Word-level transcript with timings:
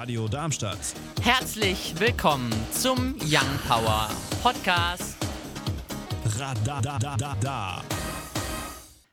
Radio 0.00 0.26
Darmstadt. 0.28 0.78
Herzlich 1.20 1.92
willkommen 1.98 2.50
zum 2.72 3.16
Young 3.20 3.58
Power 3.68 4.08
Podcast. 4.42 5.18
Radadadada. 6.38 7.84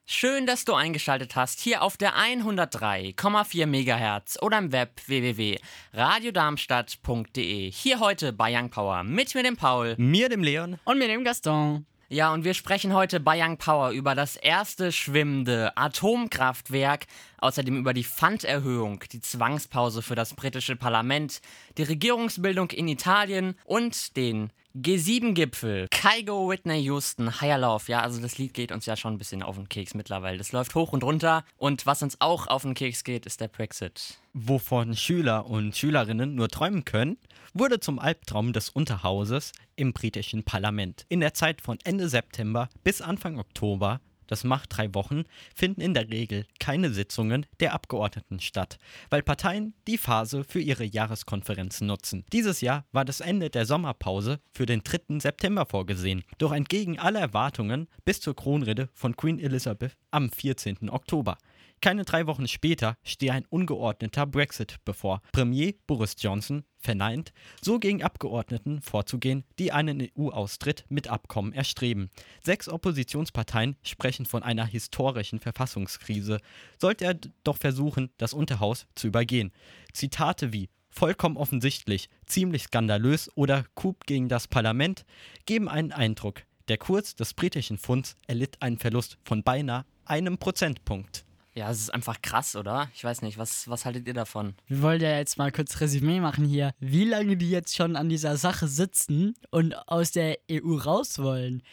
Schön, 0.06 0.46
dass 0.46 0.64
du 0.64 0.76
eingeschaltet 0.76 1.36
hast 1.36 1.60
hier 1.60 1.82
auf 1.82 1.98
der 1.98 2.14
103,4 2.14 3.66
MHz 3.66 4.42
oder 4.42 4.60
im 4.60 4.72
Web 4.72 5.02
www.radiodarmstadt.de. 5.08 7.70
Hier 7.70 8.00
heute 8.00 8.32
bei 8.32 8.58
Young 8.58 8.70
Power 8.70 9.04
mit 9.04 9.36
mir 9.36 9.44
dem 9.44 9.58
Paul. 9.58 9.96
Mir, 9.98 10.30
dem 10.30 10.42
Leon. 10.42 10.80
Und 10.86 11.00
mit 11.00 11.10
dem 11.10 11.26
Gaston. 11.26 11.86
Ja, 12.10 12.32
und 12.32 12.46
wir 12.46 12.54
sprechen 12.54 12.94
heute 12.94 13.20
bei 13.20 13.38
Young 13.44 13.58
Power 13.58 13.90
über 13.90 14.16
das 14.16 14.38
erste 14.38 14.94
schwimmende 14.94 15.76
Atomkraftwerk, 15.76 17.06
außerdem 17.40 17.76
über 17.76 17.94
die 17.94 18.06
Pfanderhöhung, 18.06 19.04
die 19.12 19.20
Zwangspause 19.20 20.02
für 20.02 20.16
das 20.16 20.34
britische 20.34 20.78
Parlament, 20.78 21.42
die 21.78 21.84
Regierungsbildung 21.84 22.70
in 22.70 22.88
Italien 22.88 23.56
und 23.66 24.16
den 24.16 24.54
G7-Gipfel. 24.82 25.88
Kaigo 25.90 26.50
Whitney 26.50 26.84
Houston, 26.84 27.42
Higher 27.42 27.58
Love. 27.58 27.86
Ja, 27.88 28.02
also 28.02 28.22
das 28.22 28.38
Lied 28.38 28.54
geht 28.54 28.72
uns 28.72 28.86
ja 28.86 28.96
schon 28.96 29.16
ein 29.16 29.18
bisschen 29.18 29.42
auf 29.42 29.56
den 29.56 29.68
Keks 29.68 29.96
mittlerweile. 29.96 30.38
Das 30.38 30.52
läuft 30.52 30.76
hoch 30.76 30.94
und 30.94 31.04
runter. 31.04 31.44
Und 31.58 31.88
was 31.88 32.04
uns 32.04 32.22
auch 32.22 32.46
auf 32.46 32.62
den 32.62 32.76
Keks 32.76 33.04
geht, 33.04 33.26
ist 33.26 33.42
der 33.42 33.48
Brexit. 33.48 34.20
Wovon 34.34 34.96
Schüler 34.96 35.48
und 35.48 35.76
Schülerinnen 35.76 36.36
nur 36.36 36.50
träumen 36.50 36.86
können, 36.86 37.18
wurde 37.56 37.80
zum 37.80 37.98
Albtraum 37.98 38.54
des 38.54 38.70
Unterhauses 38.70 39.52
im 39.76 39.94
britischen 39.94 40.44
Parlament. 40.44 41.06
In 41.10 41.22
der 41.22 41.34
Zeit 41.34 41.62
von 41.62 41.80
Ende 41.84 42.08
September 42.08 42.70
bis 42.84 43.02
Anfang 43.02 43.40
Oktober, 43.40 44.00
das 44.28 44.44
macht 44.44 44.78
drei 44.78 44.94
Wochen, 44.94 45.24
finden 45.56 45.82
in 45.82 45.94
der 45.94 46.10
Regel 46.10 46.46
keine 46.60 46.92
Sitzungen 46.92 47.46
der 47.60 47.74
Abgeordneten 47.74 48.40
statt, 48.40 48.78
weil 49.10 49.24
Parteien 49.24 49.74
die 49.88 49.98
Phase 49.98 50.44
für 50.44 50.60
ihre 50.60 50.84
Jahreskonferenzen 50.84 51.88
nutzen. 51.88 52.26
Dieses 52.32 52.62
Jahr 52.62 52.86
war 52.92 53.06
das 53.06 53.20
Ende 53.20 53.50
der 53.50 53.66
Sommerpause 53.66 54.40
für 54.54 54.66
den 54.66 54.84
3. 54.84 55.20
September 55.20 55.66
vorgesehen, 55.66 56.24
doch 56.38 56.52
entgegen 56.52 57.00
aller 57.00 57.20
Erwartungen 57.20 57.88
bis 58.06 58.22
zur 58.22 58.36
Kronrede 58.36 58.90
von 58.94 59.16
Queen 59.16 59.40
Elizabeth 59.40 59.98
am 60.12 60.32
14. 60.32 60.90
Oktober. 60.90 61.38
Keine 61.82 62.06
drei 62.06 62.26
Wochen 62.26 62.48
später 62.48 62.98
stehe 63.04 63.34
ein 63.34 63.46
ungeordneter 63.46 64.26
Brexit 64.26 64.78
bevor. 64.84 65.22
Premier 65.32 65.74
Boris 65.86 66.16
Johnson 66.18 66.64
verneint, 66.80 67.34
so 67.62 67.80
gegen 67.80 68.04
Abgeordneten 68.04 68.82
vorzugehen, 68.82 69.44
die 69.60 69.72
einen 69.72 70.02
EU-Austritt 70.18 70.86
mit 70.90 71.08
Abkommen 71.08 71.54
erstreben. 71.54 72.10
Sechs 72.44 72.70
Oppositionsparteien 72.70 73.76
sprechen 73.84 74.26
von 74.26 74.44
einer 74.44 74.66
historischen 74.66 75.40
Verfassungskrise. 75.40 76.40
Sollte 76.80 77.06
er 77.06 77.18
doch 77.44 77.58
versuchen, 77.58 78.10
das 78.18 78.34
Unterhaus 78.34 78.88
zu 78.96 79.08
übergehen. 79.08 79.52
Zitate 79.94 80.54
wie 80.54 80.70
vollkommen 80.90 81.38
offensichtlich, 81.38 82.10
ziemlich 82.26 82.64
skandalös 82.64 83.30
oder 83.36 83.66
Coup 83.76 84.06
gegen 84.06 84.30
das 84.30 84.48
Parlament 84.48 85.06
geben 85.46 85.70
einen 85.70 85.92
Eindruck. 85.92 86.44
Der 86.68 86.78
Kurs 86.78 87.16
des 87.16 87.34
britischen 87.34 87.78
Pfunds 87.78 88.18
erlitt 88.28 88.62
einen 88.62 88.78
Verlust 88.78 89.18
von 89.24 89.44
beinahe 89.44 89.86
einem 90.06 90.38
Prozentpunkt. 90.38 91.27
Ja, 91.58 91.72
es 91.72 91.80
ist 91.80 91.92
einfach 91.92 92.22
krass, 92.22 92.56
oder? 92.56 92.88
Ich 92.94 93.04
weiß 93.04 93.24
nicht, 93.24 93.40
was, 93.40 93.68
was 93.68 93.84
haltet 93.84 94.08
ihr 94.08 94.14
davon? 94.14 94.54
Wir 94.68 94.84
wollen 94.84 95.02
ja 95.02 95.18
jetzt 95.18 95.40
mal 95.40 95.52
kurz 95.52 95.82
Resümee 95.82 96.20
machen 96.20 96.46
hier, 96.46 96.72
wie 96.80 97.04
lange 97.04 97.36
die 97.36 97.50
jetzt 97.50 97.76
schon 97.76 97.96
an 97.96 98.10
dieser 98.10 98.38
Sache 98.38 98.68
sitzen 98.68 99.34
und 99.50 99.74
aus 99.88 100.12
der 100.12 100.38
EU 100.52 100.76
raus 100.78 101.18
wollen 101.18 101.64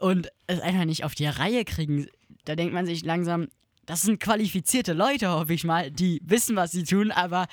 und 0.00 0.28
es 0.48 0.58
einfach 0.58 0.86
nicht 0.86 1.04
auf 1.04 1.14
die 1.14 1.26
Reihe 1.26 1.64
kriegen. 1.64 2.08
Da 2.46 2.56
denkt 2.56 2.74
man 2.74 2.84
sich 2.84 3.04
langsam, 3.04 3.46
das 3.86 4.02
sind 4.02 4.18
qualifizierte 4.18 4.92
Leute, 4.92 5.30
hoffe 5.30 5.54
ich 5.54 5.62
mal, 5.62 5.92
die 5.92 6.20
wissen, 6.24 6.56
was 6.56 6.72
sie 6.72 6.82
tun, 6.82 7.12
aber 7.12 7.46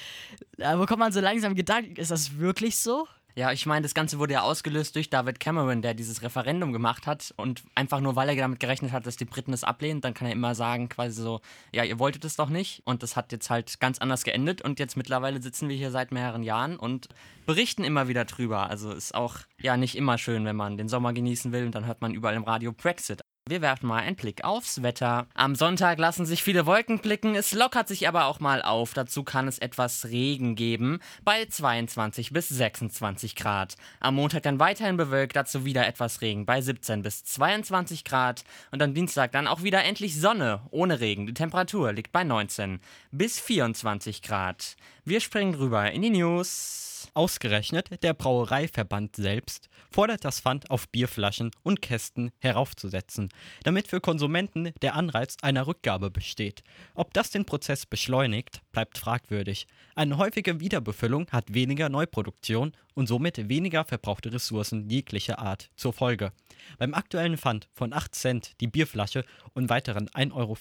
da 0.57 0.77
bekommt 0.77 1.01
man 1.01 1.11
so 1.11 1.19
langsam 1.19 1.53
Gedanken, 1.53 1.97
ist 1.97 2.09
das 2.09 2.39
wirklich 2.39 2.77
so? 2.77 3.07
Ja, 3.37 3.51
ich 3.51 3.65
meine, 3.65 3.83
das 3.83 3.93
Ganze 3.93 4.17
wurde 4.17 4.31
ja 4.31 4.43
ausgelöst 4.43 4.95
durch 4.95 5.09
David 5.09 5.41
Cameron, 5.41 5.81
der 5.81 5.93
dieses 5.93 6.21
Referendum 6.21 6.71
gemacht 6.71 7.05
hat. 7.05 7.33
Und 7.35 7.63
einfach 7.75 7.99
nur, 7.99 8.15
weil 8.15 8.29
er 8.29 8.35
damit 8.37 8.61
gerechnet 8.61 8.93
hat, 8.93 9.05
dass 9.05 9.17
die 9.17 9.25
Briten 9.25 9.51
es 9.51 9.65
ablehnen, 9.65 9.99
dann 9.99 10.13
kann 10.13 10.27
er 10.27 10.33
immer 10.33 10.55
sagen, 10.55 10.87
quasi 10.87 11.21
so, 11.21 11.41
ja, 11.73 11.83
ihr 11.83 11.99
wolltet 11.99 12.23
es 12.23 12.37
doch 12.37 12.47
nicht. 12.47 12.81
Und 12.85 13.03
das 13.03 13.17
hat 13.17 13.33
jetzt 13.33 13.49
halt 13.49 13.81
ganz 13.81 13.97
anders 13.97 14.23
geendet. 14.23 14.61
Und 14.61 14.79
jetzt 14.79 14.95
mittlerweile 14.95 15.41
sitzen 15.41 15.67
wir 15.67 15.75
hier 15.75 15.91
seit 15.91 16.13
mehreren 16.13 16.43
Jahren 16.43 16.77
und 16.77 17.09
berichten 17.45 17.83
immer 17.83 18.07
wieder 18.07 18.23
drüber. 18.23 18.69
Also 18.69 18.93
ist 18.93 19.13
auch, 19.13 19.39
ja, 19.59 19.75
nicht 19.75 19.97
immer 19.97 20.17
schön, 20.17 20.45
wenn 20.45 20.55
man 20.55 20.77
den 20.77 20.87
Sommer 20.87 21.11
genießen 21.11 21.51
will 21.51 21.65
und 21.65 21.75
dann 21.75 21.85
hört 21.85 21.99
man 21.99 22.13
überall 22.13 22.35
im 22.35 22.43
Radio 22.45 22.71
Brexit. 22.71 23.24
Wir 23.47 23.61
werfen 23.61 23.85
mal 23.85 24.01
einen 24.01 24.15
Blick 24.15 24.43
aufs 24.43 24.81
Wetter. 24.81 25.27
Am 25.35 25.53
Sonntag 25.53 25.99
lassen 25.99 26.25
sich 26.25 26.41
viele 26.41 26.65
Wolken 26.65 26.97
blicken, 26.97 27.35
es 27.35 27.53
lockert 27.53 27.87
sich 27.87 28.07
aber 28.07 28.25
auch 28.25 28.39
mal 28.39 28.63
auf. 28.63 28.95
Dazu 28.95 29.23
kann 29.23 29.47
es 29.47 29.59
etwas 29.59 30.05
Regen 30.05 30.55
geben, 30.55 30.99
bei 31.23 31.45
22 31.45 32.31
bis 32.33 32.49
26 32.49 33.35
Grad. 33.35 33.75
Am 33.99 34.15
Montag 34.15 34.41
dann 34.41 34.57
weiterhin 34.57 34.97
bewölkt, 34.97 35.35
dazu 35.35 35.63
wieder 35.63 35.85
etwas 35.85 36.21
Regen, 36.21 36.47
bei 36.47 36.59
17 36.59 37.03
bis 37.03 37.23
22 37.23 38.03
Grad. 38.03 38.45
Und 38.71 38.81
am 38.81 38.95
Dienstag 38.95 39.31
dann 39.33 39.45
auch 39.45 39.61
wieder 39.61 39.83
endlich 39.83 40.19
Sonne, 40.19 40.61
ohne 40.71 40.99
Regen. 40.99 41.27
Die 41.27 41.35
Temperatur 41.35 41.93
liegt 41.93 42.11
bei 42.11 42.23
19 42.23 42.79
bis 43.11 43.39
24 43.39 44.23
Grad. 44.23 44.75
Wir 45.03 45.19
springen 45.19 45.53
rüber 45.53 45.91
in 45.91 46.01
die 46.01 46.09
News. 46.09 46.94
Ausgerechnet 47.15 48.03
der 48.03 48.13
Brauereiverband 48.13 49.15
selbst 49.15 49.69
fordert 49.89 50.25
das 50.25 50.41
Pfand 50.41 50.69
auf 50.69 50.89
Bierflaschen 50.89 51.51
und 51.63 51.81
Kästen 51.81 52.31
heraufzusetzen, 52.39 53.29
damit 53.63 53.87
für 53.87 54.01
Konsumenten 54.01 54.73
der 54.81 54.95
Anreiz 54.95 55.37
einer 55.41 55.65
Rückgabe 55.65 56.11
besteht. 56.11 56.61
Ob 56.93 57.13
das 57.13 57.29
den 57.29 57.45
Prozess 57.45 57.85
beschleunigt, 57.85 58.59
bleibt 58.73 58.97
fragwürdig. 58.97 59.65
Eine 59.95 60.17
häufige 60.17 60.59
Wiederbefüllung 60.59 61.27
hat 61.31 61.53
weniger 61.53 61.87
Neuproduktion 61.87 62.73
und 62.95 63.07
somit 63.07 63.49
weniger 63.49 63.85
verbrauchte 63.85 64.33
Ressourcen 64.33 64.89
jeglicher 64.89 65.37
Art 65.37 65.69
zur 65.75 65.93
Folge. 65.93 66.31
Beim 66.79 66.93
aktuellen 66.93 67.37
Pfand 67.37 67.69
von 67.73 67.93
8 67.93 68.15
Cent 68.15 68.59
die 68.59 68.67
Bierflasche 68.67 69.23
und 69.53 69.69
weiteren 69.69 70.09
1,50 70.09 70.33
Euro 70.33 70.57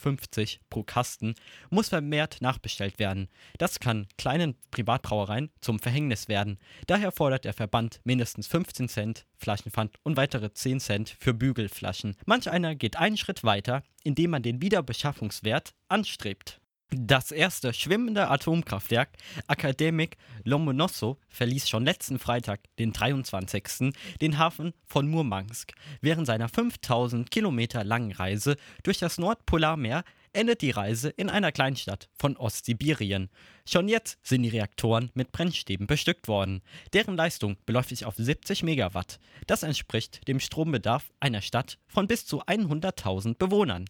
pro 0.69 0.83
Kasten 0.83 1.35
muss 1.71 1.89
vermehrt 1.89 2.43
nachbestellt 2.43 2.99
werden. 2.99 3.29
Das 3.59 3.81
kann 3.81 4.07
kleinen 4.19 4.57
Privatbrauereien 4.71 5.51
zum 5.61 5.79
Verhängnis 5.79 6.29
werden. 6.29 6.59
Daher 6.87 7.13
fordert 7.13 7.45
der 7.45 7.55
Verband 7.55 8.01
mindestens 8.05 8.47
15 8.49 8.89
Cent 8.89 9.27
Flaschenpfand 9.39 9.97
und 10.03 10.17
weitere 10.17 10.53
10 10.53 10.81
Cent 10.81 11.17
für 11.19 11.35
Bügelflaschen. 11.35 12.17
Manch 12.27 12.51
einer 12.51 12.75
geht 12.75 12.97
einen 12.97 13.17
Schritt 13.17 13.45
weiter, 13.45 13.83
indem 14.03 14.31
man 14.31 14.43
den 14.43 14.61
Wiederbeschaffungswert 14.61 15.75
anstrebt. 15.89 16.61
Das 16.91 17.33
erste 17.33 17.73
schwimmende 17.73 18.29
Atomkraftwerk 18.31 19.11
Akademik 19.47 20.17
Lomonossow 20.45 21.19
verließ 21.29 21.69
schon 21.69 21.85
letzten 21.85 22.19
Freitag, 22.19 22.61
den 22.79 22.93
23., 22.93 23.93
den 24.21 24.39
Hafen 24.39 24.75
von 24.85 25.09
Murmansk. 25.09 25.73
Während 26.01 26.27
seiner 26.27 26.49
5000 26.49 27.31
Kilometer 27.31 27.83
langen 27.83 28.13
Reise 28.13 28.57
durch 28.85 28.99
das 28.99 29.19
Nordpolarmeer 29.19 30.05
endet 30.35 30.63
die 30.63 30.71
Reise 30.71 31.09
in 31.11 31.31
einer 31.31 31.53
Kleinstadt 31.53 32.09
von 32.15 32.37
Ostsibirien. 32.37 33.31
Schon 33.67 33.89
jetzt 33.89 34.19
sind 34.23 34.43
die 34.43 34.51
Reaktoren 34.51 35.11
mit 35.15 35.33
Brennstäben 35.33 35.87
bestückt 35.87 36.29
worden. 36.29 36.61
Deren 36.93 37.17
Leistung 37.17 37.57
beläuft 37.65 37.89
sich 37.89 38.05
auf 38.05 38.15
70 38.17 38.63
Megawatt. 38.63 39.19
Das 39.47 39.63
entspricht 39.63 40.29
dem 40.29 40.41
Strombedarf 40.41 41.11
einer 41.21 41.41
Stadt 41.41 41.79
von 41.87 42.07
bis 42.07 42.27
zu 42.27 42.43
100.000 42.43 43.39
Bewohnern. 43.39 43.87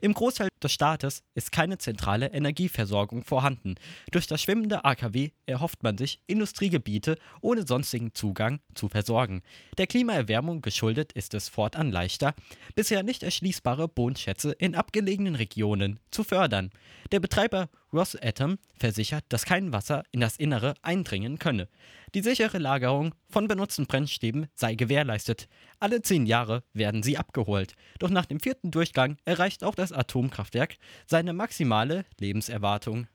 Im 0.00 0.14
Großteil 0.14 0.48
des 0.62 0.72
Staates 0.72 1.22
ist 1.34 1.52
keine 1.52 1.78
zentrale 1.78 2.28
Energieversorgung 2.28 3.22
vorhanden. 3.22 3.74
Durch 4.10 4.26
das 4.26 4.42
schwimmende 4.42 4.84
AKW 4.84 5.30
erhofft 5.46 5.82
man 5.82 5.98
sich, 5.98 6.20
Industriegebiete 6.26 7.18
ohne 7.40 7.66
sonstigen 7.66 8.14
Zugang 8.14 8.60
zu 8.74 8.88
versorgen. 8.88 9.42
Der 9.76 9.86
Klimaerwärmung 9.86 10.62
geschuldet 10.62 11.12
ist 11.12 11.34
es 11.34 11.48
fortan 11.48 11.90
leichter, 11.90 12.34
bisher 12.74 13.02
nicht 13.02 13.22
erschließbare 13.22 13.88
Bodenschätze 13.88 14.52
in 14.52 14.74
abgelegenen 14.74 15.34
Regionen 15.34 15.87
zu 16.10 16.24
fördern. 16.24 16.70
Der 17.12 17.20
Betreiber 17.20 17.70
Rosatom 17.92 18.58
versichert, 18.76 19.24
dass 19.30 19.46
kein 19.46 19.72
Wasser 19.72 20.04
in 20.10 20.20
das 20.20 20.36
Innere 20.36 20.74
eindringen 20.82 21.38
könne. 21.38 21.68
Die 22.14 22.20
sichere 22.20 22.58
Lagerung 22.58 23.14
von 23.30 23.48
benutzten 23.48 23.86
Brennstäben 23.86 24.48
sei 24.54 24.74
gewährleistet. 24.74 25.48
Alle 25.80 26.02
zehn 26.02 26.26
Jahre 26.26 26.62
werden 26.72 27.02
sie 27.02 27.16
abgeholt. 27.16 27.74
Doch 27.98 28.10
nach 28.10 28.26
dem 28.26 28.40
vierten 28.40 28.70
Durchgang 28.70 29.16
erreicht 29.24 29.64
auch 29.64 29.74
das 29.74 29.92
Atomkraftwerk 29.92 30.76
seine 31.06 31.32
maximale 31.32 32.04
Lebenserwartung. 32.18 33.06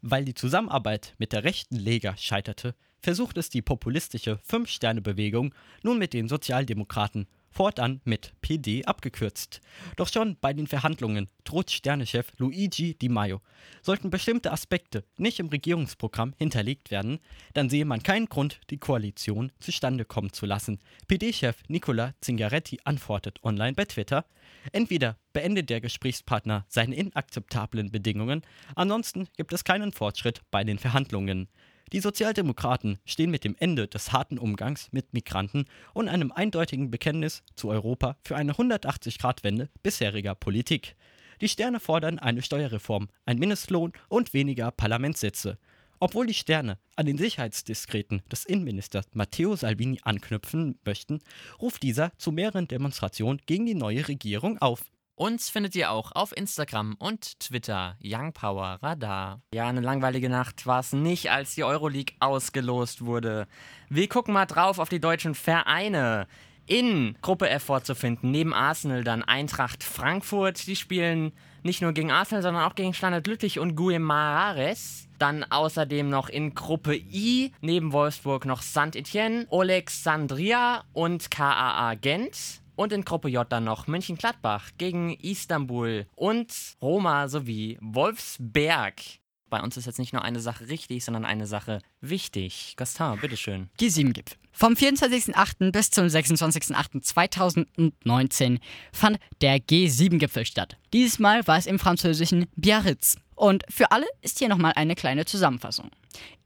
Weil 0.00 0.24
die 0.24 0.34
Zusammenarbeit 0.34 1.14
mit 1.18 1.32
der 1.32 1.44
rechten 1.44 1.76
Lega 1.76 2.16
scheiterte, 2.16 2.74
versucht 3.00 3.36
es 3.38 3.50
die 3.50 3.62
populistische 3.62 4.38
Fünf-Sterne-Bewegung 4.44 5.54
nun 5.82 5.98
mit 5.98 6.12
den 6.12 6.28
Sozialdemokraten 6.28 7.26
fortan 7.50 8.00
mit 8.04 8.32
PD 8.40 8.84
abgekürzt. 8.84 9.60
Doch 9.96 10.08
schon 10.08 10.36
bei 10.40 10.52
den 10.52 10.66
Verhandlungen 10.66 11.28
droht 11.44 11.70
Sternechef 11.70 12.32
Luigi 12.38 12.94
Di 12.94 13.08
Maio. 13.08 13.40
Sollten 13.82 14.10
bestimmte 14.10 14.52
Aspekte 14.52 15.04
nicht 15.18 15.40
im 15.40 15.48
Regierungsprogramm 15.48 16.34
hinterlegt 16.38 16.90
werden, 16.90 17.18
dann 17.54 17.68
sehe 17.68 17.84
man 17.84 18.02
keinen 18.02 18.26
Grund, 18.26 18.60
die 18.70 18.78
Koalition 18.78 19.52
zustande 19.58 20.04
kommen 20.04 20.32
zu 20.32 20.46
lassen. 20.46 20.78
PD-Chef 21.08 21.56
Nicola 21.68 22.14
Zingaretti 22.20 22.80
antwortet 22.84 23.42
online 23.42 23.74
bei 23.74 23.84
Twitter, 23.84 24.24
entweder 24.72 25.16
beendet 25.32 25.70
der 25.70 25.80
Gesprächspartner 25.80 26.64
seine 26.68 26.94
inakzeptablen 26.94 27.90
Bedingungen, 27.90 28.42
ansonsten 28.74 29.28
gibt 29.36 29.52
es 29.52 29.64
keinen 29.64 29.92
Fortschritt 29.92 30.40
bei 30.50 30.64
den 30.64 30.78
Verhandlungen. 30.78 31.48
Die 31.92 32.00
Sozialdemokraten 32.00 33.00
stehen 33.04 33.32
mit 33.32 33.42
dem 33.42 33.56
Ende 33.58 33.88
des 33.88 34.12
harten 34.12 34.38
Umgangs 34.38 34.88
mit 34.92 35.12
Migranten 35.12 35.64
und 35.92 36.08
einem 36.08 36.30
eindeutigen 36.30 36.92
Bekenntnis 36.92 37.42
zu 37.56 37.68
Europa 37.68 38.16
für 38.22 38.36
eine 38.36 38.52
180-Grad-Wende 38.52 39.68
bisheriger 39.82 40.36
Politik. 40.36 40.94
Die 41.40 41.48
Sterne 41.48 41.80
fordern 41.80 42.20
eine 42.20 42.42
Steuerreform, 42.42 43.08
ein 43.26 43.38
Mindestlohn 43.38 43.92
und 44.08 44.34
weniger 44.34 44.70
Parlamentssitze. 44.70 45.58
Obwohl 45.98 46.26
die 46.26 46.34
Sterne 46.34 46.78
an 46.94 47.06
den 47.06 47.18
Sicherheitsdiskreten 47.18 48.22
des 48.30 48.44
Innenministers 48.44 49.06
Matteo 49.14 49.56
Salvini 49.56 49.98
anknüpfen 50.02 50.78
möchten, 50.84 51.18
ruft 51.60 51.82
dieser 51.82 52.12
zu 52.18 52.30
mehreren 52.30 52.68
Demonstrationen 52.68 53.42
gegen 53.46 53.66
die 53.66 53.74
neue 53.74 54.06
Regierung 54.06 54.58
auf. 54.58 54.84
Uns 55.20 55.50
findet 55.50 55.76
ihr 55.76 55.90
auch 55.90 56.12
auf 56.12 56.34
Instagram 56.34 56.94
und 56.98 57.40
Twitter 57.40 57.98
Young 58.02 58.32
Power 58.32 58.78
Radar. 58.80 59.42
Ja, 59.52 59.68
eine 59.68 59.82
langweilige 59.82 60.30
Nacht 60.30 60.64
war 60.64 60.80
es 60.80 60.94
nicht, 60.94 61.30
als 61.30 61.54
die 61.54 61.62
Euroleague 61.62 62.16
ausgelost 62.20 63.04
wurde. 63.04 63.46
Wir 63.90 64.08
gucken 64.08 64.32
mal 64.32 64.46
drauf 64.46 64.78
auf 64.78 64.88
die 64.88 64.98
deutschen 64.98 65.34
Vereine. 65.34 66.26
In 66.64 67.18
Gruppe 67.20 67.50
F 67.50 67.64
vorzufinden, 67.64 68.30
neben 68.30 68.54
Arsenal 68.54 69.04
dann 69.04 69.22
Eintracht 69.22 69.84
Frankfurt. 69.84 70.66
Die 70.66 70.74
spielen 70.76 71.32
nicht 71.62 71.82
nur 71.82 71.92
gegen 71.92 72.10
Arsenal, 72.10 72.42
sondern 72.42 72.64
auch 72.64 72.74
gegen 72.74 72.94
Standard 72.94 73.26
Lüttich 73.26 73.58
und 73.58 73.76
Guimaraes. 73.76 75.06
Dann 75.18 75.44
außerdem 75.44 76.08
noch 76.08 76.30
in 76.30 76.54
Gruppe 76.54 76.96
I 76.96 77.52
neben 77.60 77.92
Wolfsburg 77.92 78.46
noch 78.46 78.62
Saint-Etienne, 78.62 79.46
Alexandria 79.50 80.84
und 80.94 81.30
KAA 81.30 81.96
Gent. 81.96 82.62
Und 82.76 82.92
in 82.92 83.04
Gruppe 83.04 83.28
J 83.28 83.50
dann 83.50 83.64
noch 83.64 83.86
Mönchengladbach 83.86 84.70
gegen 84.78 85.14
Istanbul 85.14 86.06
und 86.14 86.52
Roma 86.80 87.28
sowie 87.28 87.78
Wolfsberg. 87.80 89.20
Bei 89.50 89.60
uns 89.60 89.76
ist 89.76 89.84
jetzt 89.86 89.98
nicht 89.98 90.12
nur 90.12 90.22
eine 90.22 90.38
Sache 90.40 90.68
richtig, 90.68 91.04
sondern 91.04 91.24
eine 91.24 91.46
Sache 91.46 91.80
wichtig. 92.00 92.74
Gaston, 92.76 93.18
bitteschön. 93.20 93.68
G7-Gipfel. 93.80 94.38
Vom 94.52 94.74
24.08. 94.74 95.72
bis 95.72 95.90
zum 95.90 96.06
26.08.2019 96.06 98.60
fand 98.92 99.18
der 99.40 99.58
G7-Gipfel 99.58 100.46
statt. 100.46 100.76
Dieses 100.92 101.18
Mal 101.18 101.44
war 101.48 101.58
es 101.58 101.66
im 101.66 101.80
französischen 101.80 102.46
Biarritz. 102.54 103.16
Und 103.40 103.64
für 103.70 103.90
alle 103.90 104.04
ist 104.20 104.38
hier 104.38 104.50
nochmal 104.50 104.74
eine 104.76 104.94
kleine 104.94 105.24
Zusammenfassung. 105.24 105.90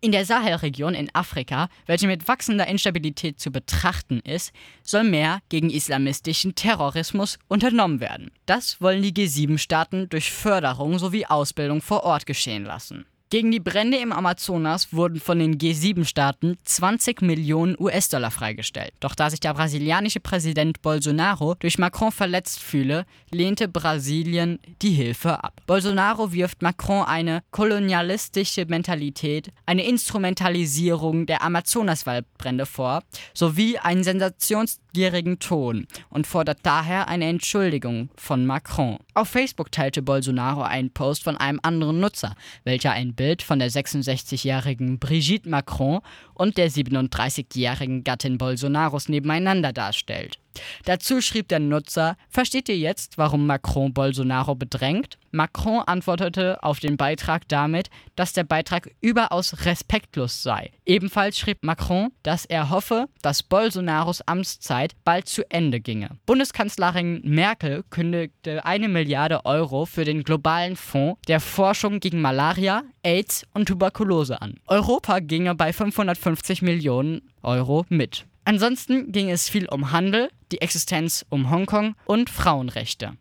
In 0.01 0.13
der 0.13 0.25
Sahelregion 0.25 0.95
in 0.95 1.13
Afrika, 1.13 1.69
welche 1.87 2.07
mit 2.07 2.29
wachsender 2.29 2.69
Instabilität 2.69 3.41
zu 3.41 3.51
betrachten 3.51 4.21
ist, 4.21 4.53
soll 4.85 5.03
mehr 5.03 5.41
gegen 5.49 5.71
islamistischen 5.71 6.55
Terrorismus 6.55 7.41
unternommen 7.49 7.99
werden. 7.99 8.31
Das 8.47 8.81
wollen 8.81 9.03
die 9.03 9.13
G7-Staaten 9.13 10.09
durch 10.09 10.31
Förderung 10.31 11.01
sowie 11.01 11.27
Ausbildung 11.27 11.83
vor 11.83 12.05
Ort 12.05 12.27
geschehen 12.27 12.65
lassen. 12.65 13.07
Gegen 13.31 13.51
die 13.51 13.59
Brände 13.59 13.97
im 13.97 14.13
Amazonas 14.13 14.93
wurden 14.93 15.19
von 15.19 15.39
den 15.39 15.59
G7-Staaten 15.59 16.57
20 16.63 17.23
Millionen 17.23 17.75
US-Dollar 17.81 18.31
freigestellt. 18.31 18.93
Doch 19.01 19.15
da 19.15 19.29
sich 19.29 19.41
der 19.41 19.55
brasilianische 19.55 20.21
Präsident 20.21 20.83
Bolsonaro 20.83 21.55
durch 21.59 21.79
Macron 21.79 22.13
verletzt 22.13 22.61
fühle, 22.61 23.07
lehnte 23.33 23.67
Brasilien 23.67 24.61
die 24.83 24.91
Hilfe 24.91 25.43
ab. 25.43 25.63
Bolsonaro 25.67 26.33
wirft 26.33 26.63
Macron 26.63 27.05
eine 27.05 27.43
kolonialistische 27.51 28.67
Mentalität, 28.67 29.51
eine 29.67 29.85
Instrumentalisierung 29.85 31.27
der 31.27 31.43
Amazonaswaldbrände 31.43 32.67
vor, 32.67 33.03
sowie 33.33 33.79
einen 33.79 34.05
sensationsgierigen 34.05 35.41
Ton 35.41 35.89
und 36.09 36.27
fordert 36.29 36.59
daher 36.63 37.09
eine 37.09 37.25
Entschuldigung 37.25 38.11
von 38.17 38.47
Macron. 38.47 38.99
Auf 39.15 39.29
Facebook 39.29 39.73
teilte 39.73 40.03
Bolsonaro 40.03 40.63
einen 40.63 40.91
Post 40.91 41.25
von 41.25 41.37
einem 41.37 41.59
anderen 41.63 41.99
Nutzer, 41.99 42.37
welcher 42.63 42.93
ein 42.93 43.14
Bild 43.15 43.43
von 43.43 43.59
der 43.59 43.71
66-jährigen 43.71 44.99
Brigitte 44.99 45.49
Macron 45.49 46.01
und 46.35 46.57
der 46.57 46.71
37-jährigen 46.71 48.05
Gattin 48.05 48.39
Bolsonaros 48.39 49.09
nebeneinander 49.09 49.73
darstellt. 49.73 50.39
Dazu 50.85 51.21
schrieb 51.21 51.49
der 51.49 51.61
Nutzer, 51.61 52.17
versteht 52.29 52.69
ihr 52.69 52.79
jetzt, 52.79 53.19
warum 53.19 53.47
Macron 53.47 53.93
Bolsonaro 53.93 54.55
bedrängt? 54.55 55.19
Macron 55.35 55.81
antwortete 55.81 56.63
auf 56.63 56.79
den 56.79 56.97
Beitrag 56.97 57.49
damit, 57.49 57.91
dass 58.15 58.33
der 58.33 58.45
Beitrag 58.45 58.91
überaus 59.01 59.67
respektlos 59.67 60.43
sei. 60.43 60.71
Ebenfalls 60.87 61.39
schrieb 61.39 61.65
Macron, 61.65 62.13
dass 62.23 62.45
er 62.45 62.71
hoffe, 62.71 63.07
dass 63.21 63.43
Bolsonaros 63.43 64.23
Amtszeit 64.23 64.95
bald 65.05 65.29
zu 65.29 65.43
Ende 65.51 65.81
ginge. 65.81 66.11
Bundeskanzlerin 66.27 67.21
Merkel 67.25 67.83
kündigte 67.91 68.65
eine 68.65 68.89
Milliarde 68.89 69.45
Euro 69.45 69.87
für 69.87 70.05
den 70.05 70.23
globalen 70.23 70.77
Fonds 70.77 71.21
der 71.27 71.41
Forschung 71.41 71.99
gegen 71.99 72.21
Malaria, 72.21 72.85
AIDS 73.03 73.45
und 73.55 73.67
Tuberkulose 73.67 74.41
an. 74.41 74.61
Europa 74.69 75.19
ginge 75.19 75.55
bei 75.57 75.73
550 75.73 76.63
Millionen 76.63 77.23
Euro 77.43 77.85
mit. 77.89 78.25
Ansonsten 78.45 79.11
ging 79.11 79.31
es 79.31 79.49
viel 79.49 79.67
um 79.69 79.91
Handel, 79.91 80.31
die 80.53 80.61
Existenz 80.61 81.25
um 81.31 81.51
Hongkong 81.51 81.97
und 82.05 82.29
Frauenrechte. 82.29 83.17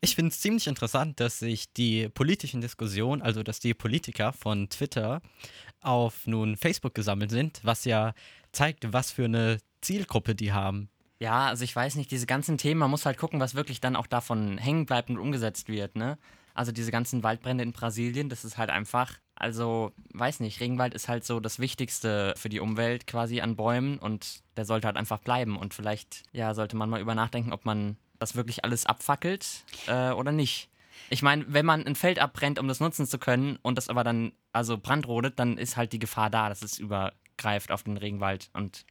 Ich 0.00 0.16
finde 0.16 0.30
es 0.30 0.40
ziemlich 0.40 0.66
interessant, 0.66 1.20
dass 1.20 1.38
sich 1.38 1.72
die 1.72 2.08
politischen 2.08 2.60
Diskussionen, 2.60 3.22
also 3.22 3.42
dass 3.42 3.60
die 3.60 3.74
Politiker 3.74 4.32
von 4.32 4.68
Twitter 4.68 5.22
auf 5.80 6.26
nun 6.26 6.56
Facebook 6.56 6.94
gesammelt 6.94 7.30
sind, 7.30 7.60
was 7.62 7.84
ja 7.84 8.14
zeigt, 8.50 8.92
was 8.92 9.12
für 9.12 9.26
eine 9.26 9.58
Zielgruppe 9.80 10.34
die 10.34 10.52
haben. 10.52 10.88
Ja, 11.20 11.46
also 11.46 11.62
ich 11.62 11.76
weiß 11.76 11.94
nicht, 11.94 12.10
diese 12.10 12.26
ganzen 12.26 12.58
Themen, 12.58 12.80
man 12.80 12.90
muss 12.90 13.06
halt 13.06 13.16
gucken, 13.16 13.38
was 13.38 13.54
wirklich 13.54 13.80
dann 13.80 13.94
auch 13.94 14.08
davon 14.08 14.58
hängen 14.58 14.86
bleibt 14.86 15.08
und 15.08 15.18
umgesetzt 15.18 15.68
wird, 15.68 15.94
ne? 15.94 16.18
Also 16.54 16.72
diese 16.72 16.90
ganzen 16.90 17.22
Waldbrände 17.22 17.64
in 17.64 17.72
Brasilien, 17.72 18.28
das 18.28 18.44
ist 18.44 18.58
halt 18.58 18.70
einfach, 18.70 19.18
also 19.34 19.92
weiß 20.12 20.40
nicht, 20.40 20.60
Regenwald 20.60 20.94
ist 20.94 21.08
halt 21.08 21.24
so 21.24 21.40
das 21.40 21.58
Wichtigste 21.58 22.34
für 22.36 22.48
die 22.48 22.60
Umwelt 22.60 23.06
quasi 23.06 23.40
an 23.40 23.56
Bäumen 23.56 23.98
und 23.98 24.42
der 24.56 24.64
sollte 24.64 24.86
halt 24.86 24.96
einfach 24.96 25.20
bleiben 25.20 25.56
und 25.56 25.74
vielleicht, 25.74 26.22
ja, 26.32 26.54
sollte 26.54 26.76
man 26.76 26.90
mal 26.90 27.00
über 27.00 27.14
nachdenken, 27.14 27.52
ob 27.52 27.64
man 27.64 27.96
das 28.18 28.36
wirklich 28.36 28.64
alles 28.64 28.86
abfackelt 28.86 29.64
äh, 29.86 30.10
oder 30.10 30.32
nicht. 30.32 30.68
Ich 31.10 31.22
meine, 31.22 31.44
wenn 31.48 31.66
man 31.66 31.84
ein 31.86 31.96
Feld 31.96 32.18
abbrennt, 32.18 32.58
um 32.58 32.68
das 32.68 32.80
nutzen 32.80 33.06
zu 33.06 33.18
können 33.18 33.58
und 33.62 33.76
das 33.76 33.88
aber 33.88 34.04
dann 34.04 34.32
also 34.52 34.78
brandrodet, 34.78 35.38
dann 35.38 35.58
ist 35.58 35.76
halt 35.76 35.92
die 35.92 35.98
Gefahr 35.98 36.30
da, 36.30 36.48
dass 36.48 36.62
es 36.62 36.78
übergreift 36.78 37.70
auf 37.72 37.82
den 37.82 37.96
Regenwald 37.96 38.50
und 38.52 38.86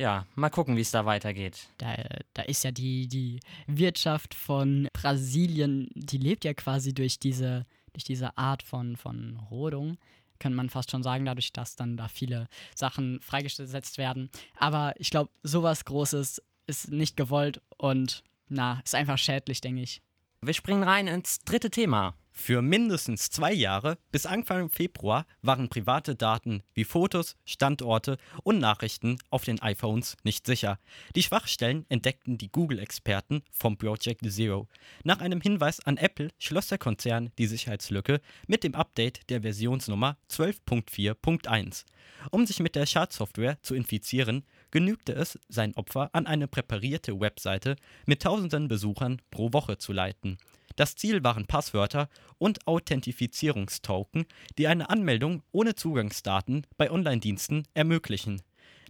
ja, 0.00 0.26
mal 0.34 0.48
gucken, 0.48 0.78
wie 0.78 0.80
es 0.80 0.90
da 0.90 1.04
weitergeht. 1.04 1.68
Da, 1.76 1.94
da 2.32 2.42
ist 2.42 2.64
ja 2.64 2.72
die, 2.72 3.06
die 3.06 3.38
Wirtschaft 3.66 4.34
von 4.34 4.88
Brasilien, 4.94 5.90
die 5.94 6.16
lebt 6.16 6.46
ja 6.46 6.54
quasi 6.54 6.94
durch 6.94 7.18
diese, 7.18 7.66
durch 7.92 8.04
diese 8.04 8.36
Art 8.38 8.62
von, 8.62 8.96
von 8.96 9.36
Rodung. 9.50 9.98
Kann 10.38 10.54
man 10.54 10.70
fast 10.70 10.90
schon 10.90 11.02
sagen, 11.02 11.26
dadurch, 11.26 11.52
dass 11.52 11.76
dann 11.76 11.98
da 11.98 12.08
viele 12.08 12.48
Sachen 12.74 13.20
freigesetzt 13.20 13.98
werden. 13.98 14.30
Aber 14.56 14.94
ich 14.96 15.10
glaube, 15.10 15.30
sowas 15.42 15.84
Großes 15.84 16.42
ist 16.66 16.90
nicht 16.90 17.18
gewollt 17.18 17.60
und 17.76 18.24
na, 18.48 18.80
ist 18.82 18.94
einfach 18.94 19.18
schädlich, 19.18 19.60
denke 19.60 19.82
ich. 19.82 20.00
Wir 20.40 20.54
springen 20.54 20.82
rein 20.82 21.08
ins 21.08 21.40
dritte 21.40 21.70
Thema. 21.70 22.14
Für 22.32 22.62
mindestens 22.62 23.30
zwei 23.30 23.52
Jahre 23.52 23.98
bis 24.12 24.24
Anfang 24.24 24.70
Februar 24.70 25.26
waren 25.42 25.68
private 25.68 26.14
Daten 26.14 26.62
wie 26.74 26.84
Fotos, 26.84 27.36
Standorte 27.44 28.16
und 28.42 28.58
Nachrichten 28.58 29.18
auf 29.30 29.44
den 29.44 29.60
iPhones 29.60 30.16
nicht 30.22 30.46
sicher. 30.46 30.78
Die 31.16 31.22
Schwachstellen 31.22 31.84
entdeckten 31.88 32.38
die 32.38 32.50
Google-Experten 32.50 33.42
vom 33.50 33.76
Project 33.76 34.30
Zero. 34.30 34.68
Nach 35.04 35.20
einem 35.20 35.40
Hinweis 35.40 35.80
an 35.80 35.96
Apple 35.96 36.30
schloss 36.38 36.68
der 36.68 36.78
Konzern 36.78 37.30
die 37.38 37.46
Sicherheitslücke 37.46 38.20
mit 38.46 38.64
dem 38.64 38.74
Update 38.74 39.28
der 39.28 39.42
Versionsnummer 39.42 40.16
12.4.1. 40.30 41.84
Um 42.30 42.46
sich 42.46 42.60
mit 42.60 42.74
der 42.74 42.86
Schadsoftware 42.86 43.58
zu 43.62 43.74
infizieren, 43.74 44.44
genügte 44.70 45.12
es, 45.12 45.38
sein 45.48 45.74
Opfer 45.76 46.10
an 46.12 46.26
eine 46.26 46.48
präparierte 46.48 47.18
Webseite 47.20 47.76
mit 48.06 48.22
tausenden 48.22 48.68
Besuchern 48.68 49.20
pro 49.30 49.52
Woche 49.52 49.78
zu 49.78 49.92
leiten. 49.92 50.38
Das 50.80 50.96
Ziel 50.96 51.22
waren 51.22 51.44
Passwörter 51.44 52.08
und 52.38 52.66
Authentifizierungstoken, 52.66 54.24
die 54.56 54.66
eine 54.66 54.88
Anmeldung 54.88 55.42
ohne 55.52 55.74
Zugangsdaten 55.74 56.66
bei 56.78 56.90
Online-Diensten 56.90 57.64
ermöglichen. 57.74 58.40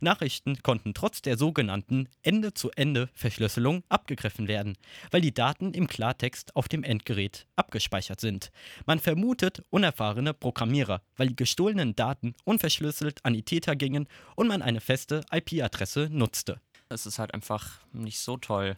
Nachrichten 0.01 0.63
konnten 0.63 0.95
trotz 0.95 1.21
der 1.21 1.37
sogenannten 1.37 2.09
Ende-zu-Ende-Verschlüsselung 2.23 3.83
abgegriffen 3.89 4.47
werden, 4.47 4.79
weil 5.11 5.21
die 5.21 5.35
Daten 5.35 5.75
im 5.75 5.89
Klartext 5.89 6.55
auf 6.55 6.69
dem 6.69 6.85
Endgerät 6.85 7.49
abgespeichert 7.57 8.21
sind. 8.21 8.53
Man 8.87 9.01
vermutet 9.01 9.65
unerfahrene 9.71 10.33
Programmierer, 10.33 11.03
weil 11.17 11.31
die 11.31 11.37
gestohlenen 11.37 11.97
Daten 11.97 12.37
unverschlüsselt 12.45 13.25
an 13.25 13.35
die 13.35 13.43
Täter 13.43 13.75
gingen 13.75 14.07
und 14.37 14.47
man 14.47 14.63
eine 14.63 14.81
feste 14.81 15.25
IP-Adresse 15.33 16.09
nutzte. 16.09 16.61
Es 16.89 17.05
ist 17.05 17.19
halt 17.19 17.35
einfach 17.35 17.81
nicht 17.93 18.21
so 18.21 18.37
toll. 18.37 18.77